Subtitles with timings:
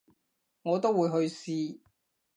[0.63, 1.77] 我都會去試